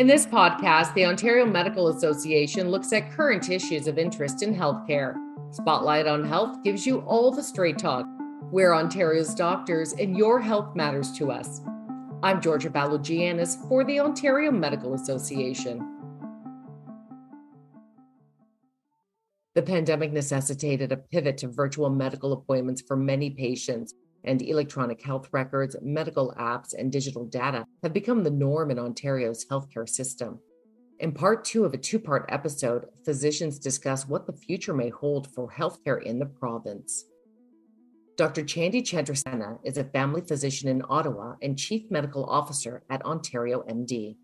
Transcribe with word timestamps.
In 0.00 0.06
this 0.06 0.24
podcast, 0.24 0.94
the 0.94 1.04
Ontario 1.04 1.44
Medical 1.44 1.88
Association 1.88 2.70
looks 2.70 2.90
at 2.94 3.12
current 3.12 3.50
issues 3.50 3.86
of 3.86 3.98
interest 3.98 4.42
in 4.42 4.54
healthcare. 4.54 5.14
Spotlight 5.50 6.06
on 6.06 6.26
Health 6.26 6.64
gives 6.64 6.86
you 6.86 7.00
all 7.00 7.30
the 7.30 7.42
straight 7.42 7.76
talk. 7.76 8.06
We're 8.44 8.72
Ontario's 8.72 9.34
doctors, 9.34 9.92
and 9.92 10.16
your 10.16 10.40
health 10.40 10.74
matters 10.74 11.12
to 11.18 11.30
us. 11.30 11.60
I'm 12.22 12.40
Georgia 12.40 12.70
Balogianis 12.70 13.68
for 13.68 13.84
the 13.84 14.00
Ontario 14.00 14.50
Medical 14.50 14.94
Association. 14.94 15.86
The 19.54 19.60
pandemic 19.60 20.12
necessitated 20.12 20.92
a 20.92 20.96
pivot 20.96 21.36
to 21.36 21.48
virtual 21.48 21.90
medical 21.90 22.32
appointments 22.32 22.80
for 22.80 22.96
many 22.96 23.28
patients, 23.28 23.92
and 24.24 24.42
electronic 24.42 25.02
health 25.02 25.28
records, 25.32 25.76
medical 25.82 26.34
apps, 26.38 26.74
and 26.76 26.92
digital 26.92 27.24
data 27.24 27.64
have 27.82 27.92
become 27.92 28.22
the 28.22 28.30
norm 28.30 28.70
in 28.70 28.78
Ontario's 28.78 29.46
healthcare 29.46 29.88
system. 29.88 30.38
In 30.98 31.12
part 31.12 31.44
two 31.44 31.64
of 31.64 31.72
a 31.72 31.78
two 31.78 31.98
part 31.98 32.26
episode, 32.28 32.86
physicians 33.04 33.58
discuss 33.58 34.06
what 34.06 34.26
the 34.26 34.34
future 34.34 34.74
may 34.74 34.90
hold 34.90 35.32
for 35.34 35.50
healthcare 35.50 36.02
in 36.02 36.18
the 36.18 36.26
province. 36.26 37.06
Dr. 38.16 38.42
Chandi 38.42 38.82
Chandrasena 38.82 39.58
is 39.64 39.78
a 39.78 39.84
family 39.84 40.20
physician 40.20 40.68
in 40.68 40.82
Ottawa 40.90 41.36
and 41.40 41.58
chief 41.58 41.90
medical 41.90 42.26
officer 42.26 42.82
at 42.90 43.02
Ontario 43.06 43.62
MD. 43.62 44.16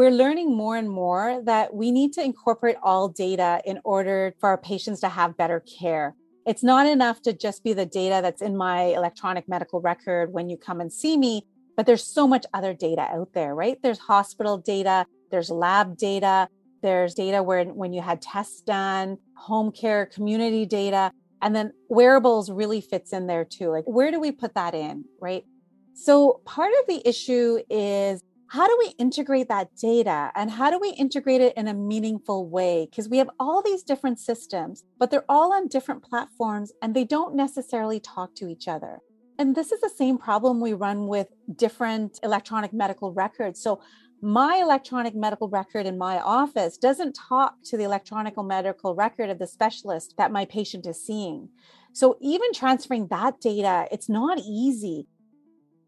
We're 0.00 0.10
learning 0.10 0.56
more 0.56 0.78
and 0.78 0.88
more 0.88 1.42
that 1.44 1.74
we 1.74 1.90
need 1.90 2.10
to 2.14 2.24
incorporate 2.24 2.76
all 2.82 3.06
data 3.06 3.60
in 3.66 3.78
order 3.84 4.32
for 4.40 4.48
our 4.48 4.56
patients 4.56 4.98
to 4.98 5.10
have 5.10 5.36
better 5.36 5.60
care. 5.60 6.16
It's 6.46 6.62
not 6.62 6.86
enough 6.86 7.20
to 7.20 7.34
just 7.34 7.62
be 7.62 7.74
the 7.74 7.84
data 7.84 8.20
that's 8.22 8.40
in 8.40 8.56
my 8.56 8.84
electronic 8.84 9.46
medical 9.46 9.78
record 9.82 10.32
when 10.32 10.48
you 10.48 10.56
come 10.56 10.80
and 10.80 10.90
see 10.90 11.18
me, 11.18 11.42
but 11.76 11.84
there's 11.84 12.02
so 12.02 12.26
much 12.26 12.46
other 12.54 12.72
data 12.72 13.02
out 13.02 13.34
there, 13.34 13.54
right? 13.54 13.76
There's 13.82 13.98
hospital 13.98 14.56
data, 14.56 15.04
there's 15.30 15.50
lab 15.50 15.98
data, 15.98 16.48
there's 16.80 17.12
data 17.12 17.42
where 17.42 17.66
when 17.66 17.92
you 17.92 18.00
had 18.00 18.22
tests 18.22 18.62
done, 18.62 19.18
home 19.36 19.70
care, 19.70 20.06
community 20.06 20.64
data, 20.64 21.12
and 21.42 21.54
then 21.54 21.74
wearables 21.90 22.50
really 22.50 22.80
fits 22.80 23.12
in 23.12 23.26
there 23.26 23.44
too. 23.44 23.68
Like 23.68 23.84
where 23.84 24.10
do 24.10 24.18
we 24.18 24.32
put 24.32 24.54
that 24.54 24.74
in, 24.74 25.04
right? 25.20 25.44
So 25.92 26.40
part 26.46 26.72
of 26.80 26.86
the 26.86 27.06
issue 27.06 27.58
is 27.68 28.22
how 28.50 28.66
do 28.66 28.76
we 28.80 28.92
integrate 28.98 29.46
that 29.46 29.76
data 29.76 30.32
and 30.34 30.50
how 30.50 30.70
do 30.70 30.78
we 30.80 30.90
integrate 30.90 31.40
it 31.40 31.56
in 31.56 31.68
a 31.68 31.74
meaningful 31.74 32.48
way? 32.48 32.88
Because 32.90 33.08
we 33.08 33.18
have 33.18 33.30
all 33.38 33.62
these 33.62 33.84
different 33.84 34.18
systems, 34.18 34.84
but 34.98 35.08
they're 35.08 35.24
all 35.28 35.52
on 35.52 35.68
different 35.68 36.02
platforms 36.02 36.72
and 36.82 36.92
they 36.92 37.04
don't 37.04 37.36
necessarily 37.36 38.00
talk 38.00 38.34
to 38.34 38.48
each 38.48 38.66
other. 38.66 38.98
And 39.38 39.54
this 39.54 39.70
is 39.70 39.80
the 39.80 39.88
same 39.88 40.18
problem 40.18 40.60
we 40.60 40.72
run 40.72 41.06
with 41.06 41.28
different 41.54 42.18
electronic 42.24 42.72
medical 42.72 43.12
records. 43.12 43.62
So, 43.62 43.80
my 44.22 44.56
electronic 44.56 45.14
medical 45.14 45.48
record 45.48 45.86
in 45.86 45.96
my 45.96 46.20
office 46.20 46.76
doesn't 46.76 47.14
talk 47.14 47.54
to 47.64 47.78
the 47.78 47.84
electronic 47.84 48.34
medical 48.36 48.94
record 48.94 49.30
of 49.30 49.38
the 49.38 49.46
specialist 49.46 50.14
that 50.18 50.30
my 50.30 50.44
patient 50.44 50.86
is 50.86 51.02
seeing. 51.02 51.48
So, 51.94 52.18
even 52.20 52.52
transferring 52.52 53.06
that 53.06 53.40
data, 53.40 53.86
it's 53.92 54.08
not 54.08 54.38
easy. 54.40 55.06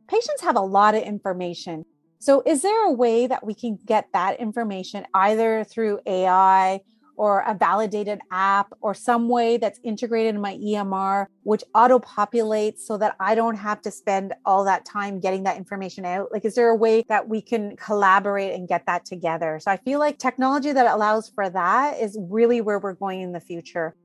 Patients 0.08 0.42
have 0.42 0.56
a 0.56 0.60
lot 0.60 0.94
of 0.94 1.02
information 1.02 1.84
so, 2.22 2.40
is 2.46 2.62
there 2.62 2.86
a 2.86 2.92
way 2.92 3.26
that 3.26 3.44
we 3.44 3.52
can 3.52 3.80
get 3.84 4.06
that 4.12 4.38
information 4.38 5.04
either 5.12 5.64
through 5.64 5.98
AI 6.06 6.80
or 7.16 7.40
a 7.40 7.52
validated 7.52 8.20
app 8.30 8.72
or 8.80 8.94
some 8.94 9.28
way 9.28 9.56
that's 9.56 9.80
integrated 9.82 10.36
in 10.36 10.40
my 10.40 10.54
EMR, 10.54 11.26
which 11.42 11.64
auto 11.74 11.98
populates 11.98 12.78
so 12.78 12.96
that 12.96 13.16
I 13.18 13.34
don't 13.34 13.56
have 13.56 13.82
to 13.82 13.90
spend 13.90 14.34
all 14.46 14.64
that 14.66 14.84
time 14.84 15.18
getting 15.18 15.42
that 15.42 15.56
information 15.56 16.04
out? 16.04 16.30
Like, 16.30 16.44
is 16.44 16.54
there 16.54 16.68
a 16.68 16.76
way 16.76 17.02
that 17.08 17.28
we 17.28 17.42
can 17.42 17.74
collaborate 17.74 18.54
and 18.54 18.68
get 18.68 18.86
that 18.86 19.04
together? 19.04 19.58
So, 19.60 19.72
I 19.72 19.78
feel 19.78 19.98
like 19.98 20.20
technology 20.20 20.70
that 20.70 20.86
allows 20.86 21.28
for 21.28 21.50
that 21.50 21.98
is 21.98 22.16
really 22.30 22.60
where 22.60 22.78
we're 22.78 22.94
going 22.94 23.20
in 23.22 23.32
the 23.32 23.40
future. 23.40 23.96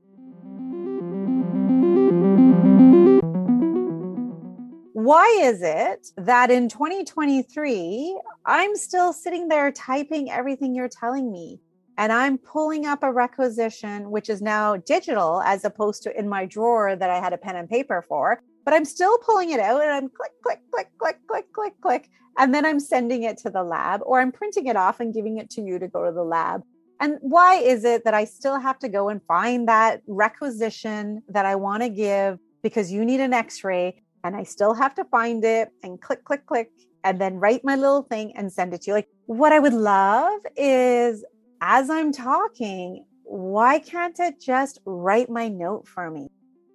Why 5.08 5.26
is 5.40 5.62
it 5.62 6.08
that 6.18 6.50
in 6.50 6.68
2023, 6.68 8.20
I'm 8.44 8.76
still 8.76 9.14
sitting 9.14 9.48
there 9.48 9.72
typing 9.72 10.30
everything 10.30 10.74
you're 10.74 10.90
telling 10.90 11.32
me? 11.32 11.62
And 11.96 12.12
I'm 12.12 12.36
pulling 12.36 12.84
up 12.84 13.02
a 13.02 13.10
requisition, 13.10 14.10
which 14.10 14.28
is 14.28 14.42
now 14.42 14.76
digital 14.76 15.40
as 15.40 15.64
opposed 15.64 16.02
to 16.02 16.18
in 16.18 16.28
my 16.28 16.44
drawer 16.44 16.94
that 16.94 17.08
I 17.08 17.20
had 17.20 17.32
a 17.32 17.38
pen 17.38 17.56
and 17.56 17.70
paper 17.70 18.04
for. 18.06 18.42
But 18.66 18.74
I'm 18.74 18.84
still 18.84 19.16
pulling 19.24 19.48
it 19.48 19.60
out 19.60 19.80
and 19.80 19.90
I'm 19.90 20.10
click, 20.10 20.32
click, 20.42 20.60
click, 20.70 20.88
click, 20.98 21.16
click, 21.26 21.52
click, 21.54 21.72
click. 21.80 22.10
And 22.36 22.54
then 22.54 22.66
I'm 22.66 22.78
sending 22.78 23.22
it 23.22 23.38
to 23.38 23.50
the 23.50 23.62
lab 23.62 24.02
or 24.04 24.20
I'm 24.20 24.30
printing 24.30 24.66
it 24.66 24.76
off 24.76 25.00
and 25.00 25.14
giving 25.14 25.38
it 25.38 25.48
to 25.52 25.62
you 25.62 25.78
to 25.78 25.88
go 25.88 26.04
to 26.04 26.12
the 26.12 26.22
lab. 26.22 26.64
And 27.00 27.16
why 27.22 27.54
is 27.54 27.84
it 27.84 28.04
that 28.04 28.12
I 28.12 28.24
still 28.24 28.60
have 28.60 28.78
to 28.80 28.90
go 28.90 29.08
and 29.08 29.22
find 29.22 29.68
that 29.68 30.02
requisition 30.06 31.22
that 31.28 31.46
I 31.46 31.54
want 31.54 31.82
to 31.82 31.88
give 31.88 32.40
because 32.62 32.92
you 32.92 33.06
need 33.06 33.20
an 33.20 33.32
x 33.32 33.64
ray? 33.64 34.02
And 34.24 34.36
I 34.36 34.42
still 34.42 34.74
have 34.74 34.94
to 34.96 35.04
find 35.04 35.44
it 35.44 35.70
and 35.82 36.00
click, 36.00 36.24
click, 36.24 36.46
click, 36.46 36.70
and 37.04 37.20
then 37.20 37.36
write 37.36 37.64
my 37.64 37.76
little 37.76 38.02
thing 38.02 38.32
and 38.36 38.52
send 38.52 38.74
it 38.74 38.82
to 38.82 38.90
you. 38.90 38.94
Like, 38.94 39.08
what 39.26 39.52
I 39.52 39.58
would 39.58 39.74
love 39.74 40.40
is 40.56 41.24
as 41.60 41.90
I'm 41.90 42.12
talking, 42.12 43.04
why 43.24 43.78
can't 43.78 44.18
it 44.18 44.40
just 44.40 44.80
write 44.84 45.30
my 45.30 45.48
note 45.48 45.86
for 45.86 46.10
me? 46.10 46.28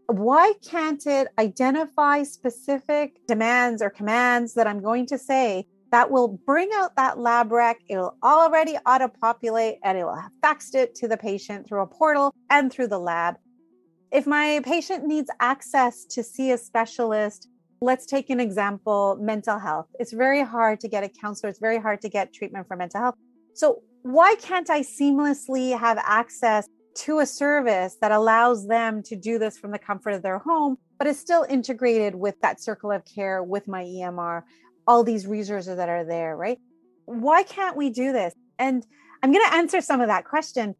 Why 0.08 0.54
can't 0.68 1.06
it 1.08 1.28
identify 1.40 2.24
specific 2.24 3.20
demands 3.28 3.82
or 3.82 3.90
commands 3.90 4.54
that 4.54 4.68
I'm 4.68 4.82
going 4.82 5.08
to 5.08 5.18
say 5.18 5.66
that 5.92 6.12
will 6.12 6.40
bring 6.46 6.70
out 6.76 6.96
that 6.96 7.18
lab 7.18 7.52
rec? 7.52 7.80
It'll 7.88 8.18
already 8.24 8.78
auto 8.86 9.08
populate 9.08 9.80
and 9.84 9.98
it 9.98 10.04
will 10.04 10.16
have 10.16 10.32
faxed 10.44 10.76
it 10.76 10.94
to 10.96 11.08
the 11.08 11.18
patient 11.18 11.68
through 11.68 11.82
a 11.82 11.88
portal 11.88 12.34
and 12.50 12.72
through 12.72 12.88
the 12.88 13.00
lab 13.00 13.36
if 14.14 14.28
my 14.28 14.62
patient 14.64 15.06
needs 15.06 15.30
access 15.40 16.06
to 16.06 16.24
see 16.24 16.52
a 16.52 16.58
specialist, 16.58 17.50
let's 17.82 18.06
take 18.06 18.30
an 18.30 18.40
example 18.40 19.18
mental 19.20 19.58
health. 19.58 19.88
It's 20.00 20.14
very 20.14 20.44
hard 20.44 20.80
to 20.82 20.88
get 20.88 21.04
a 21.04 21.10
counselor, 21.10 21.50
it's 21.50 21.60
very 21.60 21.80
hard 21.80 22.00
to 22.02 22.10
get 22.10 22.32
treatment 22.32 22.68
for 22.68 22.78
mental 22.78 23.02
health. 23.02 23.16
So, 23.56 23.82
why 24.04 24.36
can't 24.36 24.70
I 24.70 24.82
seamlessly 24.82 25.78
have 25.78 25.98
access 25.98 26.68
to 26.96 27.20
a 27.20 27.26
service 27.26 27.98
that 28.02 28.12
allows 28.12 28.68
them 28.68 29.02
to 29.04 29.16
do 29.16 29.40
this 29.40 29.58
from 29.58 29.72
the 29.72 29.80
comfort 29.80 30.12
of 30.12 30.22
their 30.22 30.38
home, 30.38 30.78
but 31.00 31.08
is 31.08 31.18
still 31.20 31.46
integrated 31.50 32.14
with 32.14 32.40
that 32.42 32.62
circle 32.62 32.92
of 32.92 33.04
care, 33.06 33.42
with 33.42 33.68
my 33.68 33.84
EMR, 33.84 34.44
all 34.86 35.04
these 35.04 35.26
resources 35.26 35.78
that 35.78 35.90
are 35.90 36.06
there, 36.06 36.38
right? 36.38 36.60
Why 37.06 37.44
can't 37.44 37.78
we 37.78 37.90
do 37.90 38.12
this? 38.12 38.36
And 38.60 38.86
I'm 39.24 39.32
going 39.32 39.46
to 39.50 39.56
answer 39.56 39.82
some 39.82 40.02
of 40.02 40.08
that 40.08 40.26
question 40.26 40.76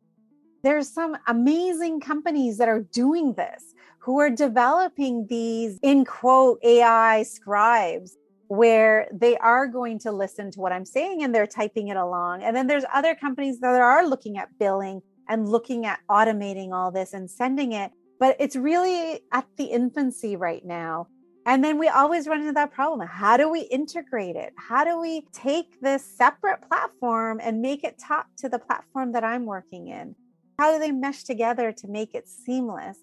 there's 0.64 0.90
some 0.90 1.18
amazing 1.28 2.00
companies 2.00 2.58
that 2.58 2.70
are 2.70 2.82
doing 2.94 3.34
this 3.34 3.76
who 4.00 4.20
are 4.20 4.30
developing 4.30 5.28
these 5.30 5.78
in 5.82 6.06
quote 6.06 6.60
AI 6.64 7.24
scribes 7.24 8.18
where 8.48 9.08
they 9.12 9.38
are 9.38 9.68
going 9.68 10.00
to 10.00 10.12
listen 10.12 10.52
to 10.52 10.60
what 10.60 10.72
I'm 10.72 10.86
saying 10.86 11.24
and 11.24 11.34
they're 11.34 11.48
typing 11.48 11.90
it 11.90 11.98
along. 11.98 12.44
And 12.44 12.56
then 12.56 12.68
there's 12.68 12.86
other 12.94 13.16
companies 13.16 13.60
that 13.60 13.74
are 13.74 14.08
looking 14.08 14.38
at 14.38 14.50
billing 14.60 15.02
and 15.28 15.50
looking 15.50 15.86
at 15.86 16.00
automating 16.10 16.72
all 16.72 16.92
this 16.92 17.14
and 17.14 17.30
sending 17.30 17.74
it. 17.74 17.92
But 18.20 18.36
it's 18.40 18.56
really 18.56 19.22
at 19.32 19.46
the 19.58 19.66
infancy 19.66 20.36
right 20.36 20.64
now. 20.66 21.08
And 21.46 21.62
then 21.62 21.78
we 21.78 21.90
always 21.90 22.28
run 22.28 22.42
into 22.42 22.54
that 22.54 22.72
problem. 22.72 23.06
How 23.06 23.36
do 23.36 23.50
we 23.50 23.62
integrate 23.62 24.38
it? 24.38 24.54
How 24.58 24.86
do 24.86 25.00
we 25.00 25.26
take 25.34 25.82
this 25.82 26.06
separate 26.06 26.62
platform 26.70 27.42
and 27.44 27.62
make 27.62 27.84
it 27.84 28.00
talk 28.00 28.28
to 28.38 28.48
the 28.48 28.60
platform 28.60 29.12
that 29.12 29.26
I'm 29.26 29.46
working 29.46 29.90
in? 29.90 30.16
How 30.58 30.72
do 30.72 30.80
they 30.80 30.92
mesh 30.92 31.24
together 31.24 31.72
to 31.72 31.88
make 31.88 32.14
it 32.14 32.28
seamless? 32.28 32.98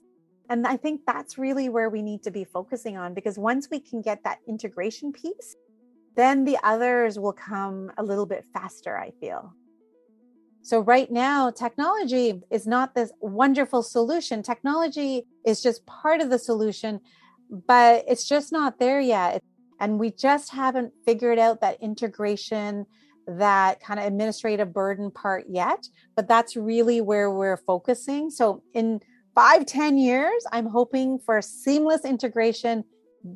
And 0.48 0.66
I 0.66 0.76
think 0.76 1.02
that's 1.06 1.38
really 1.38 1.68
where 1.68 1.90
we 1.90 2.02
need 2.02 2.22
to 2.24 2.30
be 2.30 2.44
focusing 2.44 2.96
on 2.96 3.14
because 3.14 3.38
once 3.38 3.68
we 3.70 3.80
can 3.80 4.02
get 4.02 4.24
that 4.24 4.38
integration 4.48 5.12
piece, 5.12 5.56
then 6.16 6.44
the 6.44 6.58
others 6.62 7.18
will 7.18 7.32
come 7.32 7.92
a 7.96 8.02
little 8.02 8.26
bit 8.26 8.44
faster, 8.52 8.98
I 8.98 9.12
feel. 9.20 9.54
So, 10.62 10.80
right 10.80 11.10
now, 11.10 11.50
technology 11.50 12.42
is 12.50 12.66
not 12.66 12.94
this 12.94 13.12
wonderful 13.20 13.82
solution. 13.82 14.42
Technology 14.42 15.22
is 15.46 15.62
just 15.62 15.86
part 15.86 16.20
of 16.20 16.30
the 16.30 16.38
solution, 16.38 17.00
but 17.66 18.04
it's 18.06 18.28
just 18.28 18.52
not 18.52 18.78
there 18.78 19.00
yet. 19.00 19.42
And 19.80 19.98
we 19.98 20.10
just 20.10 20.52
haven't 20.52 20.92
figured 21.06 21.38
out 21.38 21.62
that 21.62 21.80
integration 21.80 22.84
that 23.38 23.80
kind 23.80 24.00
of 24.00 24.06
administrative 24.06 24.72
burden 24.72 25.10
part 25.10 25.44
yet, 25.48 25.86
but 26.16 26.28
that's 26.28 26.56
really 26.56 27.00
where 27.00 27.30
we're 27.30 27.56
focusing. 27.56 28.30
So 28.30 28.62
in 28.74 29.00
five, 29.34 29.66
ten 29.66 29.98
years, 29.98 30.44
I'm 30.52 30.66
hoping 30.66 31.18
for 31.18 31.40
seamless 31.40 32.04
integration, 32.04 32.84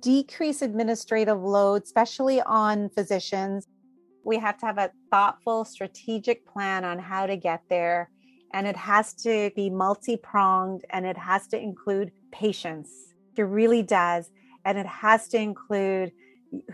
decrease 0.00 0.62
administrative 0.62 1.40
load, 1.40 1.82
especially 1.82 2.40
on 2.42 2.88
physicians. 2.90 3.66
We 4.24 4.38
have 4.38 4.58
to 4.58 4.66
have 4.66 4.78
a 4.78 4.90
thoughtful, 5.10 5.64
strategic 5.64 6.46
plan 6.46 6.84
on 6.84 6.98
how 6.98 7.26
to 7.26 7.36
get 7.36 7.62
there. 7.68 8.10
And 8.52 8.66
it 8.66 8.76
has 8.76 9.14
to 9.14 9.50
be 9.56 9.68
multi 9.68 10.16
pronged 10.16 10.84
and 10.90 11.04
it 11.04 11.18
has 11.18 11.46
to 11.48 11.58
include 11.58 12.12
patients. 12.32 12.90
It 13.36 13.42
really 13.42 13.82
does. 13.82 14.30
And 14.64 14.78
it 14.78 14.86
has 14.86 15.28
to 15.28 15.38
include 15.38 16.12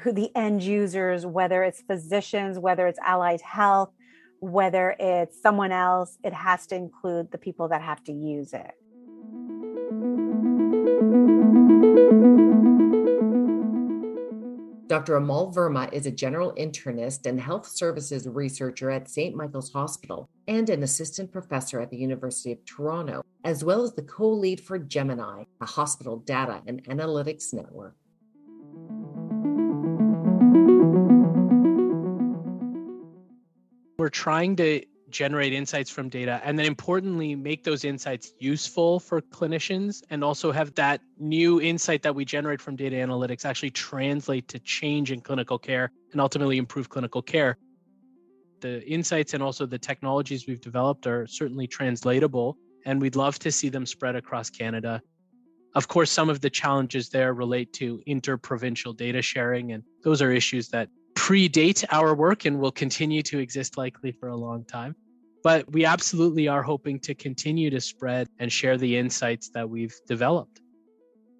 who 0.00 0.12
the 0.12 0.34
end 0.36 0.62
users, 0.62 1.26
whether 1.26 1.62
it's 1.62 1.82
physicians, 1.82 2.58
whether 2.58 2.86
it's 2.86 2.98
allied 3.04 3.40
health, 3.40 3.90
whether 4.40 4.96
it's 4.98 5.40
someone 5.40 5.72
else, 5.72 6.18
it 6.24 6.32
has 6.32 6.66
to 6.68 6.74
include 6.74 7.30
the 7.30 7.38
people 7.38 7.68
that 7.68 7.82
have 7.82 8.02
to 8.04 8.12
use 8.12 8.52
it. 8.52 8.72
Dr. 14.90 15.20
Amol 15.20 15.54
Verma 15.54 15.92
is 15.92 16.06
a 16.06 16.10
general 16.10 16.52
internist 16.54 17.24
and 17.24 17.40
health 17.40 17.64
services 17.64 18.26
researcher 18.26 18.90
at 18.90 19.08
St. 19.08 19.36
Michael's 19.36 19.72
Hospital 19.72 20.28
and 20.48 20.68
an 20.68 20.82
assistant 20.82 21.30
professor 21.30 21.80
at 21.80 21.90
the 21.90 21.96
University 21.96 22.50
of 22.50 22.64
Toronto, 22.64 23.22
as 23.44 23.62
well 23.62 23.84
as 23.84 23.92
the 23.92 24.02
co 24.02 24.28
lead 24.28 24.60
for 24.60 24.80
Gemini, 24.80 25.44
a 25.60 25.64
hospital 25.64 26.16
data 26.16 26.60
and 26.66 26.82
analytics 26.88 27.54
network. 27.54 27.94
We're 34.00 34.08
trying 34.08 34.56
to 34.56 34.82
generate 35.10 35.52
insights 35.52 35.90
from 35.90 36.08
data 36.08 36.40
and 36.42 36.58
then 36.58 36.64
importantly 36.64 37.34
make 37.34 37.64
those 37.64 37.84
insights 37.84 38.32
useful 38.38 38.98
for 38.98 39.20
clinicians 39.20 40.00
and 40.08 40.24
also 40.24 40.52
have 40.52 40.74
that 40.76 41.02
new 41.18 41.60
insight 41.60 42.00
that 42.04 42.14
we 42.14 42.24
generate 42.24 42.62
from 42.62 42.76
data 42.76 42.96
analytics 42.96 43.44
actually 43.44 43.72
translate 43.72 44.48
to 44.48 44.58
change 44.60 45.12
in 45.12 45.20
clinical 45.20 45.58
care 45.58 45.92
and 46.12 46.20
ultimately 46.22 46.56
improve 46.56 46.88
clinical 46.88 47.20
care. 47.20 47.58
The 48.62 48.82
insights 48.88 49.34
and 49.34 49.42
also 49.42 49.66
the 49.66 49.78
technologies 49.78 50.46
we've 50.46 50.62
developed 50.62 51.06
are 51.06 51.26
certainly 51.26 51.66
translatable 51.66 52.56
and 52.86 53.02
we'd 53.02 53.16
love 53.16 53.38
to 53.40 53.52
see 53.52 53.68
them 53.68 53.84
spread 53.84 54.16
across 54.16 54.48
canada. 54.48 55.02
Of 55.74 55.88
course 55.88 56.10
some 56.10 56.30
of 56.30 56.40
the 56.40 56.48
challenges 56.48 57.10
there 57.10 57.34
relate 57.34 57.70
to 57.74 58.00
interprovincial 58.06 58.94
data 58.94 59.20
sharing 59.20 59.72
and 59.72 59.82
those 60.02 60.22
are 60.22 60.30
issues 60.30 60.70
that 60.70 60.88
predate 61.30 61.84
our 61.92 62.12
work 62.12 62.44
and 62.44 62.58
will 62.58 62.72
continue 62.72 63.22
to 63.22 63.38
exist 63.38 63.78
likely 63.78 64.10
for 64.10 64.30
a 64.30 64.36
long 64.36 64.64
time. 64.64 64.96
But 65.44 65.70
we 65.70 65.84
absolutely 65.84 66.48
are 66.48 66.60
hoping 66.60 66.98
to 67.00 67.14
continue 67.14 67.70
to 67.70 67.80
spread 67.80 68.26
and 68.40 68.50
share 68.50 68.76
the 68.76 68.96
insights 68.96 69.48
that 69.50 69.70
we've 69.70 69.94
developed. 70.08 70.60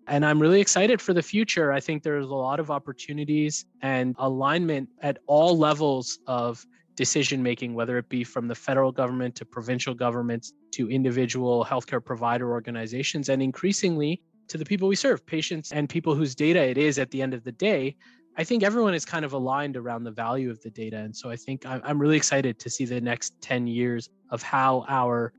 And 0.06 0.24
I'm 0.24 0.40
really 0.40 0.60
excited 0.60 1.00
for 1.00 1.12
the 1.12 1.22
future. 1.22 1.72
I 1.72 1.80
think 1.80 2.04
there's 2.04 2.26
a 2.26 2.34
lot 2.34 2.60
of 2.60 2.70
opportunities 2.70 3.64
and 3.82 4.14
alignment 4.20 4.88
at 5.02 5.18
all 5.26 5.58
levels 5.58 6.20
of 6.28 6.64
decision 6.94 7.42
making, 7.42 7.74
whether 7.74 7.98
it 7.98 8.08
be 8.08 8.22
from 8.22 8.46
the 8.46 8.54
federal 8.54 8.92
government 8.92 9.34
to 9.36 9.44
provincial 9.44 9.92
governments 9.92 10.52
to 10.74 10.88
individual 10.88 11.64
healthcare 11.64 12.04
provider 12.04 12.52
organizations, 12.52 13.28
and 13.28 13.42
increasingly 13.42 14.22
to 14.46 14.56
the 14.56 14.64
people 14.64 14.86
we 14.86 14.94
serve, 14.94 15.26
patients 15.26 15.72
and 15.72 15.88
people 15.88 16.14
whose 16.14 16.36
data 16.36 16.60
it 16.60 16.78
is 16.78 17.00
at 17.00 17.10
the 17.10 17.20
end 17.20 17.34
of 17.34 17.42
the 17.42 17.52
day 17.52 17.96
I 18.36 18.44
think 18.44 18.62
everyone 18.62 18.94
is 18.94 19.04
kind 19.04 19.24
of 19.24 19.32
aligned 19.32 19.76
around 19.76 20.04
the 20.04 20.10
value 20.10 20.50
of 20.50 20.60
the 20.62 20.70
data. 20.70 20.96
And 20.98 21.14
so 21.14 21.30
I 21.30 21.36
think 21.36 21.64
I'm 21.66 22.00
really 22.00 22.16
excited 22.16 22.58
to 22.60 22.70
see 22.70 22.84
the 22.84 23.00
next 23.00 23.34
10 23.40 23.66
years 23.66 24.08
of 24.30 24.42
how 24.42 24.84
our 24.88 25.32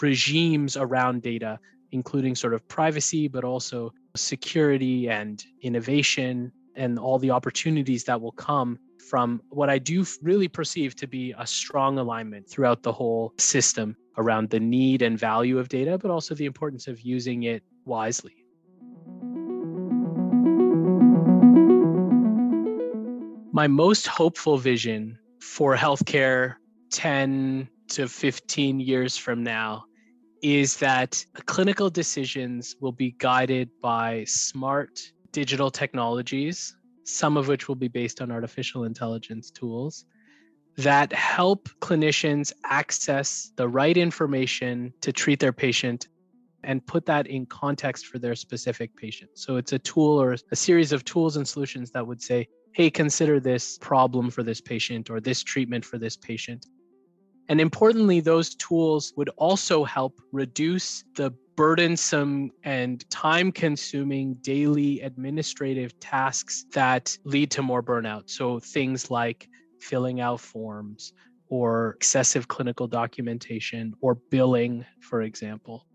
regimes 0.00 0.76
around 0.76 1.22
data, 1.22 1.58
including 1.92 2.34
sort 2.34 2.54
of 2.54 2.66
privacy, 2.68 3.28
but 3.28 3.44
also 3.44 3.92
security 4.16 5.08
and 5.08 5.44
innovation 5.62 6.52
and 6.74 6.98
all 6.98 7.18
the 7.18 7.30
opportunities 7.30 8.04
that 8.04 8.20
will 8.20 8.32
come 8.32 8.78
from 9.08 9.40
what 9.50 9.70
I 9.70 9.78
do 9.78 10.04
really 10.22 10.48
perceive 10.48 10.94
to 10.96 11.06
be 11.06 11.34
a 11.38 11.46
strong 11.46 11.98
alignment 11.98 12.48
throughout 12.48 12.82
the 12.82 12.92
whole 12.92 13.32
system 13.38 13.96
around 14.16 14.50
the 14.50 14.60
need 14.60 15.02
and 15.02 15.18
value 15.18 15.58
of 15.58 15.68
data, 15.68 15.96
but 15.96 16.10
also 16.10 16.34
the 16.34 16.44
importance 16.44 16.88
of 16.88 17.00
using 17.00 17.44
it 17.44 17.62
wisely. 17.84 18.44
My 23.58 23.66
most 23.66 24.06
hopeful 24.06 24.56
vision 24.56 25.18
for 25.40 25.74
healthcare 25.74 26.54
10 26.92 27.68
to 27.88 28.06
15 28.06 28.78
years 28.78 29.16
from 29.16 29.42
now 29.42 29.82
is 30.44 30.76
that 30.76 31.26
clinical 31.46 31.90
decisions 31.90 32.76
will 32.80 32.92
be 32.92 33.16
guided 33.18 33.68
by 33.82 34.22
smart 34.28 35.00
digital 35.32 35.72
technologies, 35.72 36.76
some 37.02 37.36
of 37.36 37.48
which 37.48 37.66
will 37.66 37.74
be 37.74 37.88
based 37.88 38.20
on 38.20 38.30
artificial 38.30 38.84
intelligence 38.84 39.50
tools 39.50 40.04
that 40.76 41.12
help 41.12 41.68
clinicians 41.80 42.52
access 42.64 43.50
the 43.56 43.66
right 43.66 43.96
information 43.96 44.92
to 45.00 45.12
treat 45.12 45.40
their 45.40 45.52
patient 45.52 46.06
and 46.62 46.86
put 46.86 47.04
that 47.06 47.26
in 47.26 47.44
context 47.44 48.06
for 48.06 48.20
their 48.20 48.36
specific 48.36 48.94
patient. 48.94 49.30
So 49.34 49.56
it's 49.56 49.72
a 49.72 49.80
tool 49.80 50.22
or 50.22 50.36
a 50.52 50.56
series 50.56 50.92
of 50.92 51.04
tools 51.04 51.36
and 51.36 51.48
solutions 51.48 51.90
that 51.90 52.06
would 52.06 52.22
say, 52.22 52.46
hey, 52.72 52.90
consider 52.90 53.40
this 53.40 53.78
problem 53.78 54.30
for 54.30 54.42
this 54.42 54.60
patient 54.60 55.10
or 55.10 55.20
this 55.20 55.42
treatment 55.42 55.84
for 55.84 55.98
this 55.98 56.16
patient. 56.16 56.66
And 57.48 57.60
importantly, 57.60 58.20
those 58.20 58.54
tools 58.54 59.12
would 59.16 59.30
also 59.36 59.84
help 59.84 60.20
reduce 60.32 61.02
the 61.16 61.32
burdensome 61.56 62.50
and 62.62 63.08
time 63.10 63.50
consuming 63.50 64.34
daily 64.42 65.00
administrative 65.00 65.98
tasks 65.98 66.66
that 66.72 67.16
lead 67.24 67.50
to 67.52 67.62
more 67.62 67.82
burnout. 67.82 68.30
So 68.30 68.60
things 68.60 69.10
like 69.10 69.48
filling 69.80 70.20
out 70.20 70.40
forms 70.40 71.12
or 71.48 71.94
excessive 71.96 72.46
clinical 72.48 72.86
documentation 72.86 73.94
or 74.02 74.16
billing, 74.30 74.84
for 75.00 75.22
example 75.22 75.87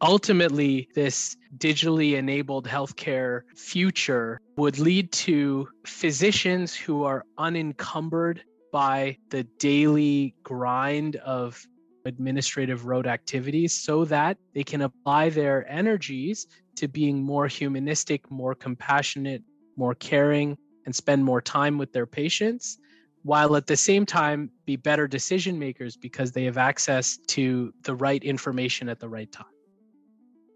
ultimately, 0.00 0.88
this 0.94 1.36
digitally 1.58 2.16
enabled 2.16 2.66
healthcare 2.66 3.42
future 3.56 4.40
would 4.56 4.78
lead 4.78 5.10
to 5.12 5.68
physicians 5.86 6.74
who 6.74 7.04
are 7.04 7.24
unencumbered 7.38 8.42
by 8.72 9.16
the 9.30 9.44
daily 9.58 10.34
grind 10.42 11.16
of 11.16 11.64
administrative 12.06 12.86
road 12.86 13.06
activities 13.06 13.72
so 13.72 14.04
that 14.04 14.36
they 14.54 14.64
can 14.64 14.82
apply 14.82 15.30
their 15.30 15.66
energies 15.70 16.46
to 16.76 16.88
being 16.88 17.22
more 17.22 17.46
humanistic, 17.46 18.30
more 18.30 18.54
compassionate, 18.54 19.42
more 19.76 19.94
caring, 19.94 20.56
and 20.86 20.94
spend 20.94 21.24
more 21.24 21.40
time 21.40 21.78
with 21.78 21.92
their 21.92 22.06
patients, 22.06 22.78
while 23.22 23.56
at 23.56 23.66
the 23.66 23.76
same 23.76 24.04
time 24.04 24.50
be 24.66 24.76
better 24.76 25.08
decision 25.08 25.58
makers 25.58 25.96
because 25.96 26.32
they 26.32 26.44
have 26.44 26.58
access 26.58 27.18
to 27.28 27.72
the 27.84 27.94
right 27.94 28.22
information 28.22 28.88
at 28.88 29.00
the 29.00 29.08
right 29.08 29.30
time. 29.32 29.53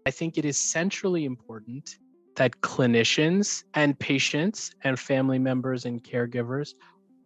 I 0.05 0.11
think 0.11 0.37
it 0.37 0.45
is 0.45 0.57
centrally 0.57 1.25
important 1.25 1.97
that 2.35 2.61
clinicians 2.61 3.63
and 3.73 3.99
patients 3.99 4.71
and 4.83 4.97
family 4.99 5.39
members 5.39 5.85
and 5.85 6.01
caregivers 6.03 6.69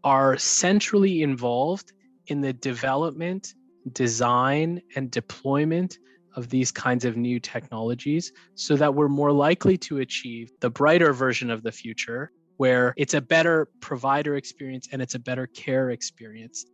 are 0.03 0.37
centrally 0.37 1.21
involved 1.21 1.93
in 2.27 2.41
the 2.41 2.53
development, 2.53 3.53
design, 3.91 4.81
and 4.95 5.11
deployment 5.11 5.97
of 6.35 6.49
these 6.49 6.71
kinds 6.71 7.05
of 7.05 7.15
new 7.15 7.39
technologies 7.39 8.31
so 8.55 8.75
that 8.75 8.95
we're 8.95 9.07
more 9.07 9.31
likely 9.31 9.77
to 9.77 9.99
achieve 9.99 10.51
the 10.61 10.69
brighter 10.69 11.13
version 11.13 11.51
of 11.51 11.61
the 11.63 11.71
future 11.71 12.31
where 12.57 12.93
it's 12.97 13.13
a 13.13 13.21
better 13.21 13.67
provider 13.81 14.35
experience 14.35 14.87
and 14.91 15.01
it's 15.01 15.15
a 15.15 15.19
better 15.19 15.47
care 15.47 15.91
experience. 15.91 16.65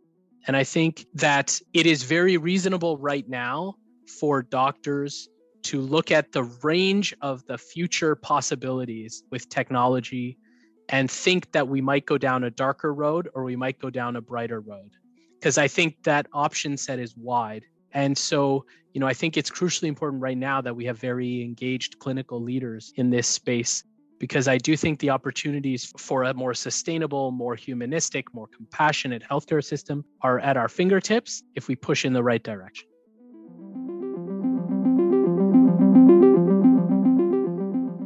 And 0.46 0.56
I 0.56 0.64
think 0.64 1.04
that 1.14 1.58
it 1.74 1.86
is 1.86 2.02
very 2.04 2.36
reasonable 2.36 2.96
right 2.96 3.28
now 3.28 3.74
for 4.18 4.42
doctors 4.42 5.28
to 5.62 5.80
look 5.80 6.10
at 6.10 6.32
the 6.32 6.44
range 6.62 7.14
of 7.20 7.44
the 7.46 7.58
future 7.58 8.14
possibilities 8.14 9.22
with 9.30 9.48
technology 9.48 10.38
and 10.88 11.10
think 11.10 11.52
that 11.52 11.68
we 11.68 11.80
might 11.80 12.06
go 12.06 12.18
down 12.18 12.44
a 12.44 12.50
darker 12.50 12.92
road 12.92 13.28
or 13.34 13.44
we 13.44 13.56
might 13.56 13.78
go 13.78 13.90
down 13.90 14.16
a 14.16 14.20
brighter 14.20 14.60
road. 14.60 14.90
Because 15.38 15.56
I 15.56 15.68
think 15.68 16.02
that 16.02 16.26
option 16.32 16.76
set 16.76 16.98
is 16.98 17.16
wide. 17.16 17.64
And 17.92 18.16
so, 18.16 18.66
you 18.92 19.00
know, 19.00 19.06
I 19.06 19.14
think 19.14 19.36
it's 19.36 19.50
crucially 19.50 19.88
important 19.88 20.22
right 20.22 20.36
now 20.36 20.60
that 20.60 20.74
we 20.74 20.84
have 20.84 20.98
very 20.98 21.42
engaged 21.42 21.98
clinical 21.98 22.42
leaders 22.42 22.92
in 22.96 23.10
this 23.10 23.26
space 23.26 23.84
because 24.20 24.48
I 24.48 24.58
do 24.58 24.76
think 24.76 25.00
the 25.00 25.10
opportunities 25.10 25.92
for 25.96 26.24
a 26.24 26.34
more 26.34 26.52
sustainable, 26.52 27.30
more 27.30 27.54
humanistic, 27.54 28.32
more 28.34 28.46
compassionate 28.46 29.22
healthcare 29.22 29.64
system 29.64 30.04
are 30.20 30.38
at 30.40 30.56
our 30.58 30.68
fingertips 30.68 31.42
if 31.56 31.68
we 31.68 31.74
push 31.74 32.04
in 32.04 32.12
the 32.12 32.22
right 32.22 32.42
direction. 32.42 32.89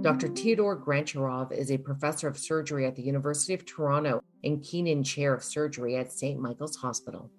Dr. 0.04 0.28
Teodor 0.28 0.84
Grantcharov 0.84 1.50
is 1.50 1.70
a 1.70 1.78
professor 1.78 2.28
of 2.28 2.36
surgery 2.36 2.84
at 2.84 2.94
the 2.94 3.00
University 3.00 3.54
of 3.54 3.64
Toronto 3.64 4.22
and 4.44 4.62
Keenan 4.62 5.02
Chair 5.02 5.32
of 5.32 5.42
Surgery 5.42 5.96
at 5.96 6.12
St. 6.12 6.38
Michael's 6.38 6.76
Hospital. 6.76 7.30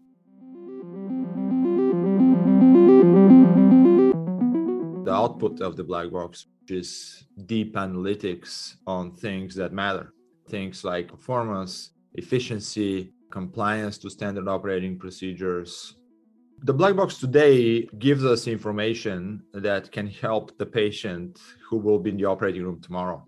The 5.06 5.14
output 5.14 5.62
of 5.62 5.76
the 5.76 5.84
black 5.84 6.10
box 6.10 6.48
is 6.68 7.28
deep 7.46 7.76
analytics 7.76 8.78
on 8.88 9.16
things 9.16 9.54
that 9.54 9.72
matter. 9.72 10.12
Things 10.50 10.84
like 10.84 11.08
performance, 11.08 11.92
efficiency, 12.16 13.14
compliance 13.30 14.00
to 14.00 14.10
standard 14.10 14.48
operating 14.48 14.98
procedures, 14.98 15.98
the 16.66 16.74
black 16.74 16.96
box 16.96 17.20
today 17.20 17.88
gives 18.00 18.26
us 18.26 18.48
information 18.48 19.44
that 19.54 19.92
can 19.92 20.08
help 20.08 20.58
the 20.58 20.66
patient 20.66 21.40
who 21.70 21.78
will 21.78 22.00
be 22.00 22.10
in 22.10 22.18
the 22.18 22.26
operating 22.26 22.64
room 22.64 22.82
tomorrow. 22.82 23.20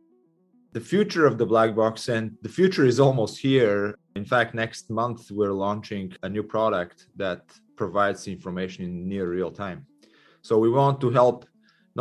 the 0.78 0.82
future 0.96 1.26
of 1.26 1.36
the 1.42 1.46
black 1.54 1.72
box 1.82 1.96
and 2.16 2.26
the 2.46 2.54
future 2.60 2.86
is 2.92 3.00
almost 3.00 3.36
here. 3.48 3.80
In 4.22 4.26
fact 4.34 4.50
next 4.64 4.84
month 5.02 5.20
we're 5.38 5.58
launching 5.68 6.06
a 6.28 6.30
new 6.36 6.46
product 6.56 6.98
that 7.24 7.42
provides 7.82 8.22
information 8.28 8.80
in 8.88 8.94
near 9.14 9.26
real 9.38 9.52
time. 9.64 9.80
So 10.48 10.54
we 10.66 10.70
want 10.80 10.96
to 11.02 11.10
help 11.22 11.38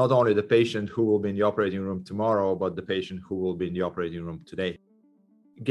not 0.00 0.10
only 0.18 0.34
the 0.34 0.48
patient 0.58 0.86
who 0.94 1.02
will 1.08 1.22
be 1.24 1.30
in 1.32 1.36
the 1.38 1.46
operating 1.50 1.82
room 1.86 2.00
tomorrow 2.12 2.50
but 2.62 2.76
the 2.76 2.86
patient 2.94 3.18
who 3.26 3.36
will 3.42 3.56
be 3.60 3.66
in 3.68 3.74
the 3.78 3.84
operating 3.90 4.22
room 4.26 4.40
today. 4.52 4.72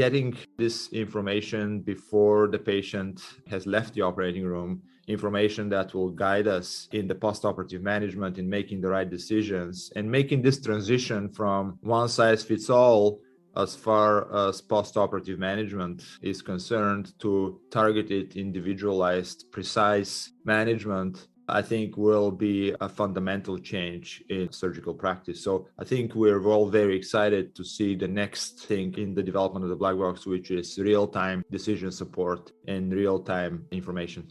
Getting 0.02 0.28
this 0.62 0.76
information 1.04 1.66
before 1.92 2.42
the 2.54 2.62
patient 2.74 3.16
has 3.52 3.62
left 3.74 3.90
the 3.94 4.04
operating 4.10 4.46
room 4.54 4.70
information 5.06 5.68
that 5.68 5.94
will 5.94 6.10
guide 6.10 6.48
us 6.48 6.88
in 6.92 7.06
the 7.06 7.14
post-operative 7.14 7.82
management 7.82 8.38
in 8.38 8.48
making 8.48 8.80
the 8.80 8.88
right 8.88 9.08
decisions 9.08 9.90
and 9.96 10.10
making 10.10 10.42
this 10.42 10.60
transition 10.60 11.28
from 11.28 11.78
one 11.82 12.08
size 12.08 12.42
fits 12.42 12.68
all 12.70 13.20
as 13.56 13.74
far 13.74 14.48
as 14.48 14.60
post-operative 14.60 15.38
management 15.38 16.04
is 16.22 16.42
concerned 16.42 17.12
to 17.18 17.60
targeted 17.70 18.36
individualized 18.36 19.46
precise 19.50 20.32
management 20.44 21.28
I 21.48 21.62
think 21.62 21.96
will 21.96 22.32
be 22.32 22.74
a 22.80 22.88
fundamental 22.88 23.58
change 23.58 24.22
in 24.28 24.50
surgical 24.50 24.94
practice. 24.94 25.42
So 25.44 25.68
I 25.78 25.84
think 25.84 26.14
we're 26.14 26.42
all 26.44 26.68
very 26.68 26.96
excited 26.96 27.54
to 27.54 27.64
see 27.64 27.94
the 27.94 28.08
next 28.08 28.64
thing 28.64 28.94
in 28.98 29.14
the 29.14 29.22
development 29.22 29.64
of 29.64 29.70
the 29.70 29.76
black 29.76 29.96
box, 29.96 30.26
which 30.26 30.50
is 30.50 30.76
real-time 30.78 31.44
decision 31.50 31.92
support 31.92 32.50
and 32.66 32.92
real-time 32.92 33.64
information. 33.70 34.26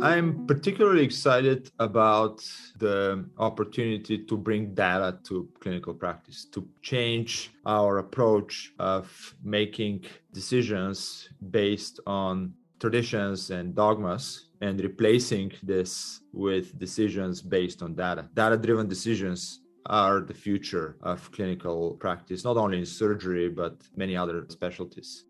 I'm 0.00 0.46
particularly 0.46 1.02
excited 1.02 1.72
about 1.80 2.44
the 2.78 3.24
opportunity 3.36 4.18
to 4.18 4.36
bring 4.36 4.72
data 4.72 5.18
to 5.24 5.48
clinical 5.58 5.92
practice, 5.92 6.44
to 6.52 6.68
change 6.82 7.50
our 7.66 7.98
approach 7.98 8.72
of 8.78 9.34
making 9.42 10.04
decisions 10.32 11.28
based 11.50 11.98
on 12.06 12.54
traditions 12.78 13.50
and 13.50 13.74
dogmas 13.74 14.50
and 14.60 14.80
replacing 14.80 15.50
this 15.64 16.20
with 16.32 16.78
decisions 16.78 17.42
based 17.42 17.82
on 17.82 17.96
data. 17.96 18.28
Data 18.34 18.56
driven 18.56 18.88
decisions 18.88 19.62
are 19.86 20.20
the 20.20 20.34
future 20.34 20.96
of 21.02 21.30
clinical 21.32 21.94
practice, 21.94 22.44
not 22.44 22.56
only 22.56 22.78
in 22.78 22.86
surgery, 22.86 23.48
but 23.48 23.74
many 23.96 24.16
other 24.16 24.46
specialties. 24.48 25.24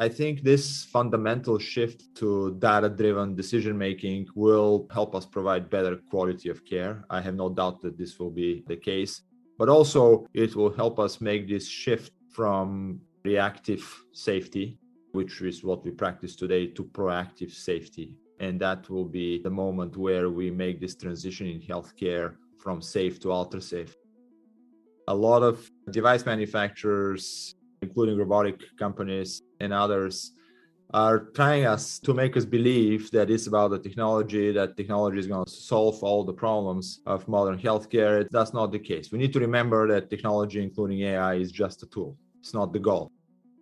I 0.00 0.08
think 0.08 0.42
this 0.42 0.84
fundamental 0.84 1.58
shift 1.58 2.14
to 2.16 2.54
data 2.60 2.88
driven 2.88 3.34
decision 3.34 3.76
making 3.76 4.28
will 4.36 4.86
help 4.92 5.16
us 5.16 5.26
provide 5.26 5.68
better 5.68 5.96
quality 6.08 6.50
of 6.50 6.64
care. 6.64 7.04
I 7.10 7.20
have 7.20 7.34
no 7.34 7.48
doubt 7.48 7.82
that 7.82 7.98
this 7.98 8.16
will 8.20 8.30
be 8.30 8.62
the 8.68 8.76
case, 8.76 9.22
but 9.58 9.68
also 9.68 10.28
it 10.34 10.54
will 10.54 10.72
help 10.72 11.00
us 11.00 11.20
make 11.20 11.48
this 11.48 11.66
shift 11.66 12.12
from 12.30 13.00
reactive 13.24 13.84
safety, 14.12 14.78
which 15.10 15.40
is 15.40 15.64
what 15.64 15.84
we 15.84 15.90
practice 15.90 16.36
today, 16.36 16.68
to 16.68 16.84
proactive 16.84 17.50
safety. 17.50 18.16
And 18.38 18.60
that 18.60 18.88
will 18.88 19.04
be 19.04 19.42
the 19.42 19.50
moment 19.50 19.96
where 19.96 20.30
we 20.30 20.48
make 20.48 20.80
this 20.80 20.94
transition 20.94 21.48
in 21.48 21.60
healthcare 21.60 22.36
from 22.62 22.80
safe 22.80 23.18
to 23.22 23.32
ultra 23.32 23.60
safe. 23.60 23.96
A 25.08 25.14
lot 25.14 25.42
of 25.42 25.68
device 25.90 26.24
manufacturers 26.24 27.56
including 27.82 28.16
robotic 28.18 28.60
companies 28.78 29.42
and 29.60 29.72
others, 29.72 30.32
are 30.94 31.18
trying 31.34 31.66
us 31.66 31.98
to 31.98 32.14
make 32.14 32.36
us 32.36 32.46
believe 32.46 33.10
that 33.10 33.30
it's 33.30 33.46
about 33.46 33.70
the 33.70 33.78
technology, 33.78 34.50
that 34.52 34.76
technology 34.76 35.18
is 35.18 35.26
going 35.26 35.44
to 35.44 35.50
solve 35.50 36.02
all 36.02 36.24
the 36.24 36.32
problems 36.32 37.00
of 37.04 37.28
modern 37.28 37.58
healthcare. 37.58 38.26
That's 38.30 38.54
not 38.54 38.72
the 38.72 38.78
case. 38.78 39.12
We 39.12 39.18
need 39.18 39.32
to 39.34 39.40
remember 39.40 39.86
that 39.88 40.08
technology, 40.08 40.62
including 40.62 41.00
AI, 41.00 41.34
is 41.34 41.52
just 41.52 41.82
a 41.82 41.86
tool, 41.86 42.16
it's 42.40 42.54
not 42.54 42.72
the 42.72 42.78
goal. 42.78 43.12